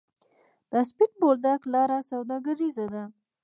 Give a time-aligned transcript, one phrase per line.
[0.71, 3.03] د سپین بولدک لاره سوداګریزه ده